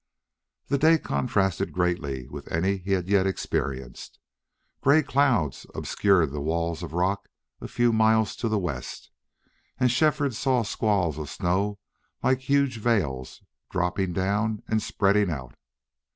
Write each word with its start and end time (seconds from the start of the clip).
The 0.65 0.79
day 0.79 0.97
contrasted 0.97 1.71
greatly 1.71 2.27
with 2.27 2.51
any 2.51 2.77
he 2.77 2.93
had 2.93 3.07
yet 3.07 3.27
experienced. 3.27 4.17
Gray 4.81 5.03
clouds 5.03 5.67
obscured 5.75 6.31
the 6.31 6.41
walls 6.41 6.81
of 6.81 6.93
rock 6.93 7.27
a 7.61 7.67
few 7.67 7.93
miles 7.93 8.35
to 8.37 8.49
the 8.49 8.57
west, 8.57 9.11
and 9.79 9.91
Shefford 9.91 10.33
saw 10.33 10.63
squalls 10.63 11.19
of 11.19 11.29
snow 11.29 11.77
like 12.23 12.39
huge 12.39 12.79
veils 12.79 13.43
dropping 13.69 14.11
down 14.11 14.63
and 14.67 14.81
spreading 14.81 15.29
out. 15.29 15.53